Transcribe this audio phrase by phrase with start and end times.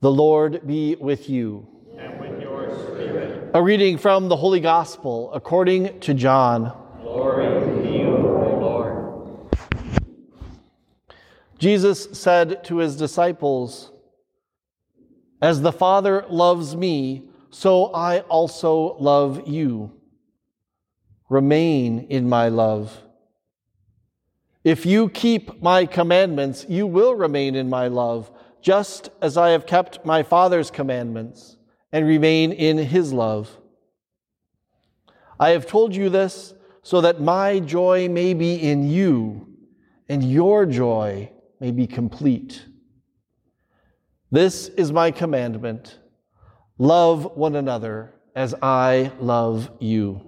[0.00, 1.66] The Lord be with you.
[1.96, 3.50] And with your spirit.
[3.54, 6.76] A reading from the Holy Gospel according to John.
[7.00, 9.56] Glory to you, O Lord.
[11.58, 13.90] Jesus said to his disciples,
[15.40, 19.92] As the Father loves me, so I also love you.
[21.30, 23.00] Remain in my love.
[24.62, 28.30] If you keep my commandments, you will remain in my love,
[28.66, 31.56] just as I have kept my Father's commandments
[31.92, 33.48] and remain in his love.
[35.38, 39.46] I have told you this so that my joy may be in you
[40.08, 42.66] and your joy may be complete.
[44.32, 46.00] This is my commandment
[46.76, 50.22] love one another as I love you.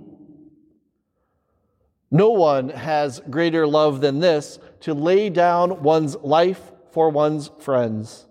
[2.13, 8.27] No one has greater love than this to lay down one's life for one's friends.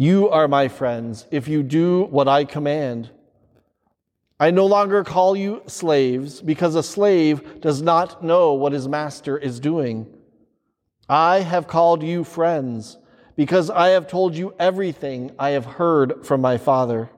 [0.00, 3.10] You are my friends if you do what I command.
[4.38, 9.36] I no longer call you slaves because a slave does not know what his master
[9.36, 10.06] is doing.
[11.08, 12.96] I have called you friends
[13.34, 17.10] because I have told you everything I have heard from my Father.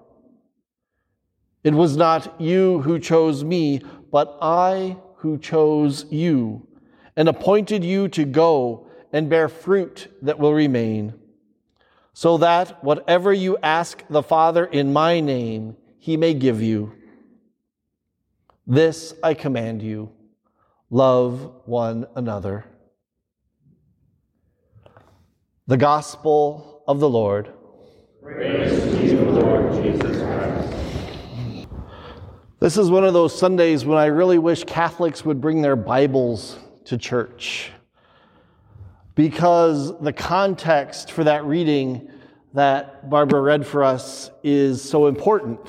[1.62, 6.66] It was not you who chose me, but I who chose you
[7.14, 11.12] and appointed you to go and bear fruit that will remain,
[12.20, 16.92] so that whatever you ask the Father in my name, he may give you.
[18.66, 20.12] This I command you
[20.90, 22.66] love one another.
[25.66, 27.54] The Gospel of the Lord.
[28.22, 31.68] Praise to you, Lord Jesus Christ.
[32.58, 36.58] This is one of those Sundays when I really wish Catholics would bring their Bibles
[36.84, 37.72] to church.
[39.20, 42.10] Because the context for that reading
[42.54, 45.60] that Barbara read for us is so important.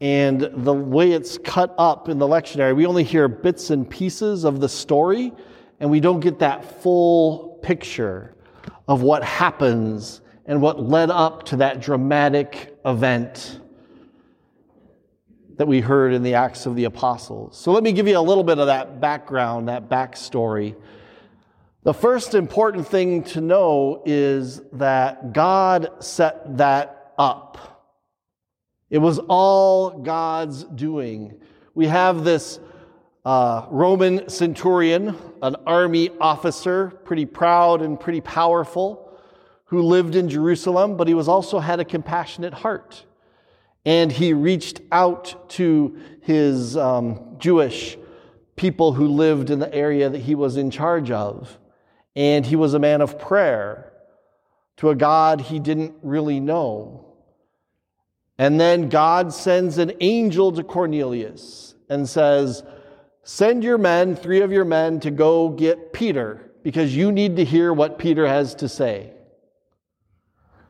[0.00, 4.42] And the way it's cut up in the lectionary, we only hear bits and pieces
[4.42, 5.32] of the story,
[5.78, 8.34] and we don't get that full picture
[8.88, 13.60] of what happens and what led up to that dramatic event
[15.56, 17.56] that we heard in the Acts of the Apostles.
[17.56, 20.74] So let me give you a little bit of that background, that backstory.
[21.86, 27.86] The first important thing to know is that God set that up.
[28.90, 31.40] It was all God's doing.
[31.76, 32.58] We have this
[33.24, 39.16] uh, Roman centurion, an army officer, pretty proud and pretty powerful,
[39.66, 43.04] who lived in Jerusalem, but he was also had a compassionate heart
[43.84, 47.96] and he reached out to his um, Jewish
[48.56, 51.60] people who lived in the area that he was in charge of.
[52.16, 53.92] And he was a man of prayer
[54.78, 57.04] to a God he didn't really know.
[58.38, 62.64] And then God sends an angel to Cornelius and says,
[63.22, 67.44] Send your men, three of your men, to go get Peter because you need to
[67.44, 69.12] hear what Peter has to say.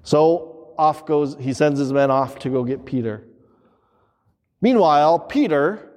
[0.03, 3.25] So off goes, he sends his men off to go get Peter.
[4.61, 5.91] Meanwhile, Peter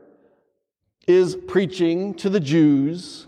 [1.07, 3.27] is preaching to the Jews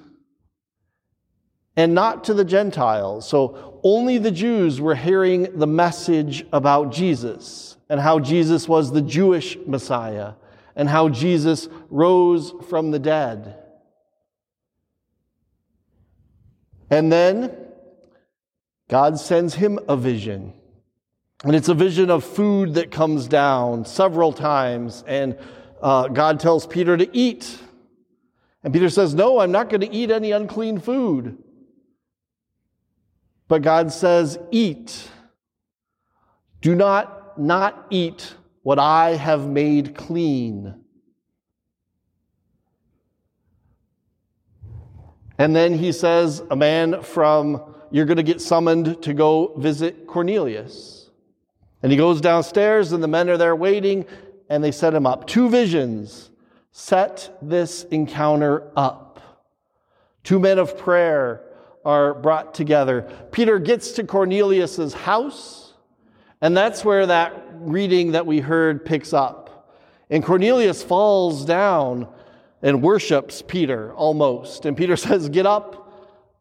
[1.81, 3.28] and not to the Gentiles.
[3.28, 9.02] So only the Jews were hearing the message about Jesus and how Jesus was the
[9.02, 10.34] Jewish Messiah
[10.75, 13.56] and how Jesus rose from the dead.
[16.92, 17.58] And then
[18.88, 20.53] God sends him a vision.
[21.44, 25.03] And it's a vision of food that comes down several times.
[25.08, 25.36] And
[25.81, 27.58] uh, God tells Peter to eat.
[28.63, 31.44] And Peter says, No, I'm not going to eat any unclean food.
[33.51, 35.09] But God says, Eat.
[36.62, 40.73] Do not not eat what I have made clean.
[45.38, 50.07] And then he says, A man from, you're going to get summoned to go visit
[50.07, 51.09] Cornelius.
[51.83, 54.06] And he goes downstairs, and the men are there waiting,
[54.50, 55.27] and they set him up.
[55.27, 56.31] Two visions
[56.71, 59.19] set this encounter up.
[60.24, 61.44] Two men of prayer
[61.86, 63.10] are brought together.
[63.31, 65.74] Peter gets to Cornelius's house,
[66.42, 69.69] and that's where that reading that we heard picks up.
[70.10, 72.07] And Cornelius falls down
[72.62, 74.66] and worships Peter almost.
[74.66, 75.94] And Peter says, Get up,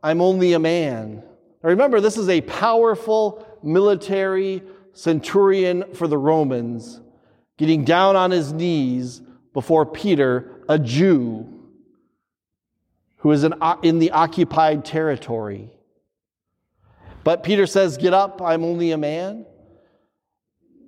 [0.03, 1.23] I'm only a man.
[1.63, 4.63] Now remember, this is a powerful military
[4.93, 7.01] centurion for the Romans,
[7.59, 9.21] getting down on his knees
[9.53, 11.60] before Peter, a Jew
[13.21, 15.71] who is in, the occupied territory.
[17.23, 19.47] But Peter says, Get up, I'm only a man.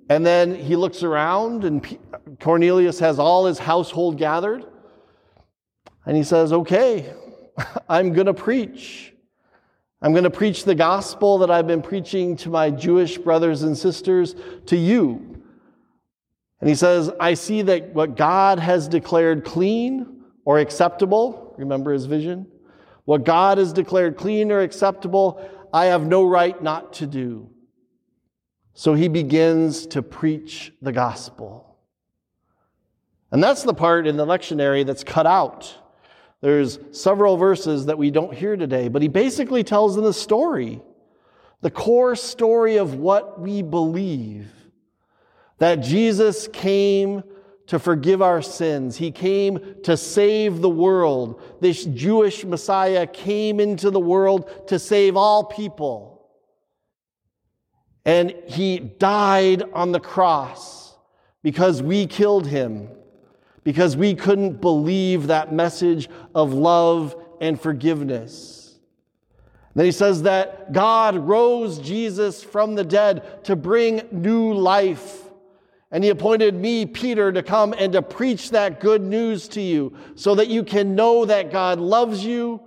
[0.09, 1.97] And then he looks around, and
[2.39, 4.65] Cornelius has all his household gathered.
[6.05, 7.13] And he says, Okay,
[7.89, 9.13] I'm going to preach.
[10.01, 13.77] I'm going to preach the gospel that I've been preaching to my Jewish brothers and
[13.77, 14.35] sisters
[14.65, 15.41] to you.
[16.59, 22.05] And he says, I see that what God has declared clean or acceptable, remember his
[22.05, 22.47] vision?
[23.05, 27.49] What God has declared clean or acceptable, I have no right not to do.
[28.73, 31.77] So he begins to preach the gospel.
[33.31, 35.75] And that's the part in the lectionary that's cut out.
[36.41, 40.81] There's several verses that we don't hear today, but he basically tells them the story,
[41.61, 44.51] the core story of what we believe
[45.59, 47.23] that Jesus came
[47.73, 48.97] to forgive our sins.
[48.97, 51.41] He came to save the world.
[51.59, 56.29] This Jewish Messiah came into the world to save all people.
[58.05, 60.95] And he died on the cross
[61.41, 62.89] because we killed him
[63.63, 68.77] because we couldn't believe that message of love and forgiveness.
[69.73, 75.22] Then he says that God rose Jesus from the dead to bring new life.
[75.93, 79.95] And he appointed me, Peter, to come and to preach that good news to you
[80.15, 82.59] so that you can know that God loves you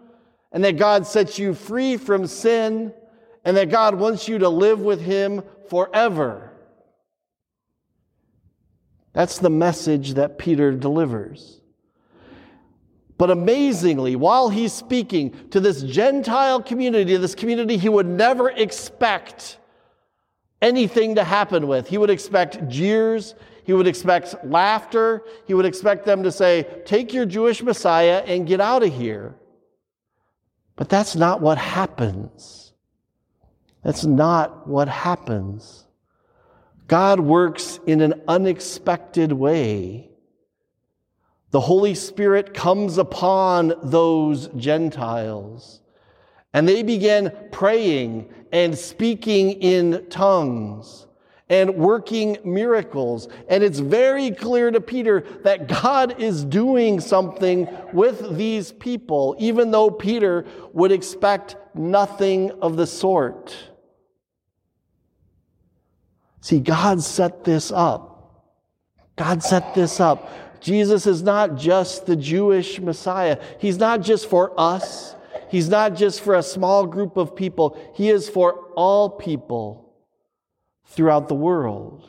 [0.53, 2.95] and that God sets you free from sin
[3.45, 6.53] and that God wants you to live with him forever.
[9.13, 11.61] That's the message that Peter delivers.
[13.19, 19.59] But amazingly, while he's speaking to this Gentile community, this community he would never expect
[20.63, 26.05] anything to happen with, he would expect jeers, he would expect laughter, he would expect
[26.05, 29.35] them to say, Take your Jewish Messiah and get out of here.
[30.77, 32.73] But that's not what happens.
[33.83, 35.87] That's not what happens.
[36.89, 40.11] God works in an unexpected way.
[41.51, 45.81] The Holy Spirit comes upon those Gentiles,
[46.57, 51.07] and they began praying and speaking in tongues
[51.51, 53.29] and working miracles.
[53.47, 59.71] And it's very clear to Peter that God is doing something with these people, even
[59.71, 63.55] though Peter would expect nothing of the sort.
[66.41, 68.47] See, God set this up.
[69.15, 70.63] God set this up.
[70.63, 73.39] Jesus is not just the Jewish Messiah.
[73.59, 75.16] He's not just for us.
[75.49, 77.79] He's not just for a small group of people.
[77.95, 79.95] He is for all people
[80.87, 82.09] throughout the world.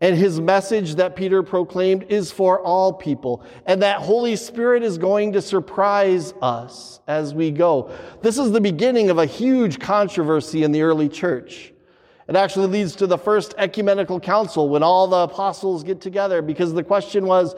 [0.00, 3.44] And his message that Peter proclaimed is for all people.
[3.66, 7.92] And that Holy Spirit is going to surprise us as we go.
[8.20, 11.72] This is the beginning of a huge controversy in the early church.
[12.28, 16.72] It actually leads to the first ecumenical council when all the apostles get together because
[16.72, 17.54] the question was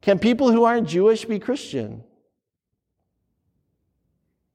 [0.00, 2.04] can people who aren't Jewish be Christian?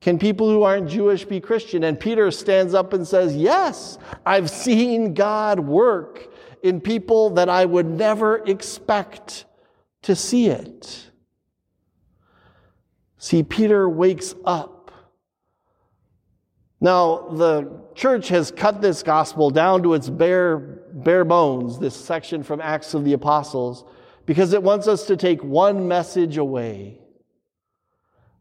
[0.01, 1.83] Can people who aren't Jewish be Christian?
[1.83, 7.65] And Peter stands up and says, Yes, I've seen God work in people that I
[7.65, 9.45] would never expect
[10.03, 11.11] to see it.
[13.17, 14.79] See, Peter wakes up
[16.81, 20.57] now, the church has cut this gospel down to its bare,
[20.93, 23.83] bare bones, this section from Acts of the Apostles,
[24.25, 26.99] because it wants us to take one message away.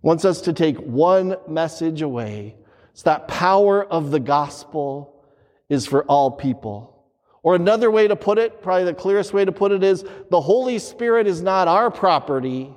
[0.02, 2.57] Wants us to take one message away.
[2.93, 5.25] It's that power of the gospel
[5.69, 6.95] is for all people.
[7.43, 10.40] Or another way to put it, probably the clearest way to put it is the
[10.40, 12.75] Holy Spirit is not our property,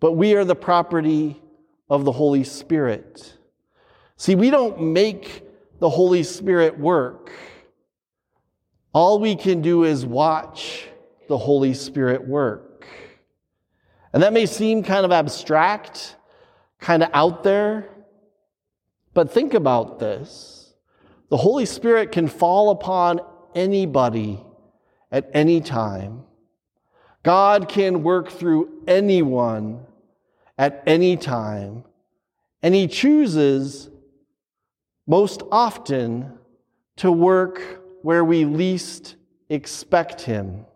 [0.00, 1.40] but we are the property
[1.88, 3.36] of the Holy Spirit.
[4.16, 5.44] See, we don't make
[5.78, 7.32] the Holy Spirit work.
[8.92, 10.86] All we can do is watch
[11.28, 12.71] the Holy Spirit work.
[14.12, 16.16] And that may seem kind of abstract,
[16.78, 17.88] kind of out there,
[19.14, 20.74] but think about this.
[21.30, 23.20] The Holy Spirit can fall upon
[23.54, 24.40] anybody
[25.10, 26.24] at any time.
[27.22, 29.86] God can work through anyone
[30.58, 31.84] at any time.
[32.62, 33.88] And He chooses
[35.06, 36.38] most often
[36.96, 39.16] to work where we least
[39.48, 40.66] expect Him.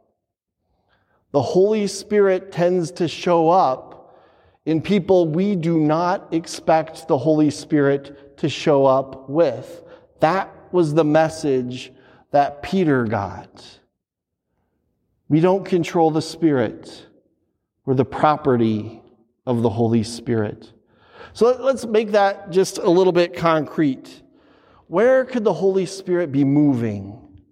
[1.37, 4.17] The Holy Spirit tends to show up
[4.65, 9.85] in people we do not expect the Holy Spirit to show up with.
[10.21, 11.93] That was the message
[12.31, 13.81] that Peter got.
[15.29, 17.07] We don't control the Spirit,
[17.85, 19.03] we're the property
[19.45, 20.73] of the Holy Spirit.
[21.35, 24.23] So let's make that just a little bit concrete.
[24.87, 27.43] Where could the Holy Spirit be moving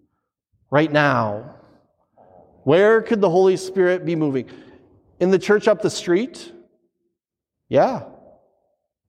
[0.71, 1.51] right now?
[2.65, 4.51] Where could the Holy Spirit be moving?
[5.21, 6.53] In the church up the street?
[7.69, 8.05] Yeah.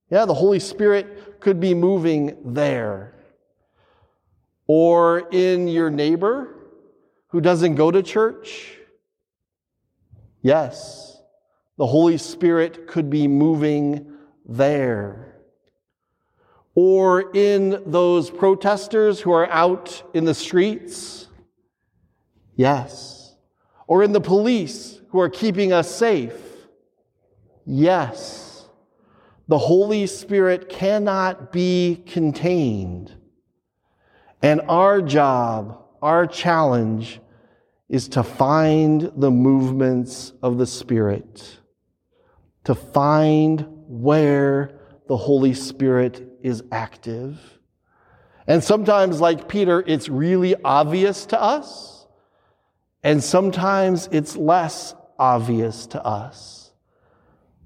[0.09, 3.15] Yeah, the Holy Spirit could be moving there.
[4.67, 6.55] Or in your neighbor
[7.27, 8.77] who doesn't go to church?
[10.41, 11.17] Yes,
[11.77, 14.13] the Holy Spirit could be moving
[14.45, 15.41] there.
[16.75, 21.27] Or in those protesters who are out in the streets?
[22.55, 23.25] Yes.
[23.87, 26.33] Or in the police who are keeping us safe?
[27.65, 28.65] Yes.
[29.47, 33.13] The Holy Spirit cannot be contained.
[34.41, 37.19] And our job, our challenge,
[37.87, 41.59] is to find the movements of the Spirit,
[42.63, 47.39] to find where the Holy Spirit is active.
[48.47, 52.04] And sometimes, like Peter, it's really obvious to us,
[53.05, 56.71] and sometimes it's less obvious to us.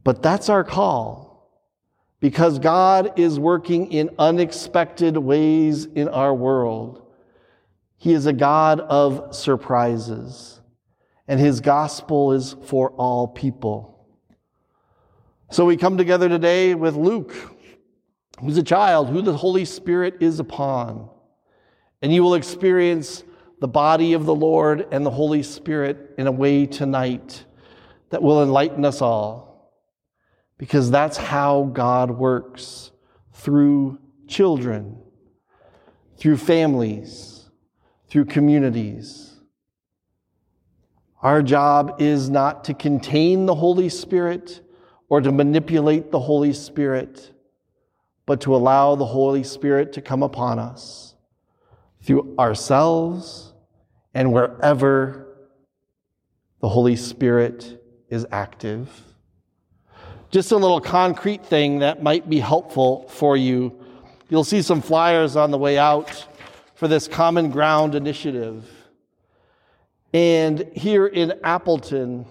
[0.04, 1.50] But that's our call
[2.20, 7.08] because God is working in unexpected ways in our world.
[7.96, 10.60] He is a God of surprises,
[11.26, 14.10] and His gospel is for all people.
[15.52, 17.34] So we come together today with Luke,
[18.42, 21.10] who's a child, who the Holy Spirit is upon.
[22.02, 23.24] And you will experience
[23.60, 27.46] the body of the Lord and the Holy Spirit in a way tonight
[28.10, 29.74] that will enlighten us all.
[30.58, 32.92] Because that's how God works
[33.34, 35.02] through children,
[36.18, 37.50] through families,
[38.08, 39.40] through communities.
[41.22, 44.62] Our job is not to contain the Holy Spirit
[45.10, 47.32] or to manipulate the Holy Spirit,
[48.26, 51.16] but to allow the Holy Spirit to come upon us
[52.02, 53.49] through ourselves
[54.14, 55.28] and wherever
[56.62, 58.90] the Holy Spirit is active.
[60.32, 63.84] Just a little concrete thing that might be helpful for you.
[64.30, 66.28] You'll see some flyers on the way out
[66.76, 68.70] for this Common Ground initiative.
[70.14, 72.26] And here in Appleton,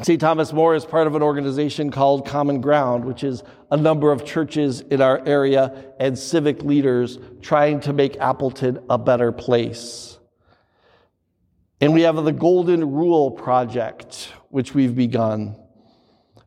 [0.00, 0.20] St.
[0.20, 4.24] Thomas More is part of an organization called Common Ground, which is a number of
[4.24, 10.11] churches in our area and civic leaders trying to make Appleton a better place.
[11.82, 15.56] And we have the Golden Rule Project, which we've begun.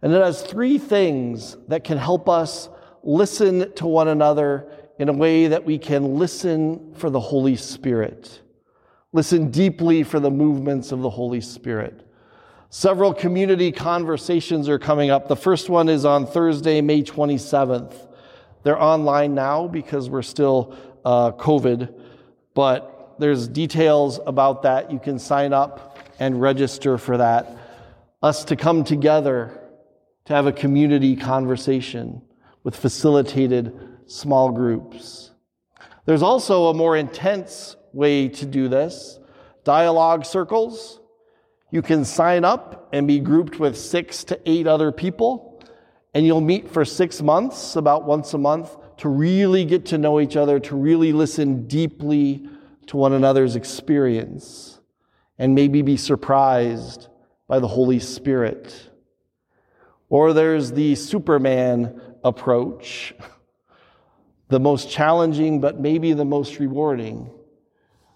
[0.01, 2.69] And it has three things that can help us
[3.03, 8.43] listen to one another in a way that we can listen for the Holy Spirit,
[9.11, 12.09] listen deeply for the movements of the Holy Spirit.
[12.69, 15.27] Several community conversations are coming up.
[15.27, 17.93] The first one is on Thursday, May 27th.
[18.63, 21.93] They're online now because we're still uh, COVID,
[22.53, 24.91] but there's details about that.
[24.91, 27.57] You can sign up and register for that.
[28.21, 29.59] Us to come together
[30.25, 32.21] to have a community conversation
[32.63, 35.31] with facilitated small groups.
[36.05, 39.19] There's also a more intense way to do this
[39.63, 40.99] dialogue circles
[41.75, 45.61] you can sign up and be grouped with six to eight other people,
[46.13, 50.21] and you'll meet for six months, about once a month, to really get to know
[50.21, 52.47] each other, to really listen deeply
[52.87, 54.79] to one another's experience,
[55.37, 57.07] and maybe be surprised
[57.47, 58.89] by the Holy Spirit.
[60.09, 63.13] Or there's the Superman approach,
[64.49, 67.29] the most challenging, but maybe the most rewarding,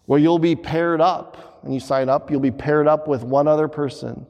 [0.05, 3.47] where you'll be paired up and you sign up, you'll be paired up with one
[3.47, 4.25] other person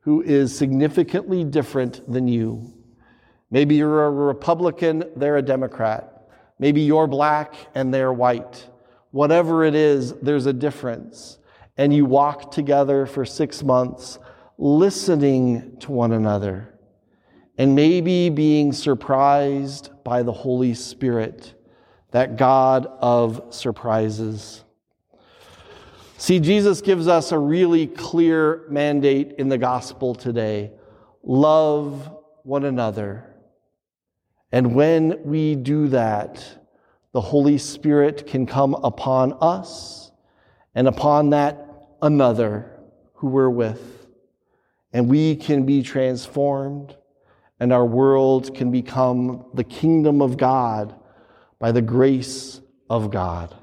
[0.00, 2.72] who is significantly different than you.
[3.50, 6.28] Maybe you're a Republican, they're a Democrat.
[6.58, 8.66] Maybe you're black and they're white.
[9.10, 11.38] Whatever it is, there's a difference.
[11.76, 14.18] And you walk together for six months,
[14.58, 16.74] listening to one another,
[17.56, 21.54] and maybe being surprised by the Holy Spirit,
[22.10, 24.64] that God of surprises.
[26.16, 30.72] See, Jesus gives us a really clear mandate in the gospel today
[31.22, 32.10] love
[32.42, 33.24] one another.
[34.50, 36.42] And when we do that,
[37.12, 40.12] the Holy Spirit can come upon us
[40.74, 41.66] and upon that
[42.02, 42.70] another
[43.14, 44.06] who we're with.
[44.92, 46.96] And we can be transformed,
[47.60, 50.94] and our world can become the kingdom of God
[51.58, 53.54] by the grace of God.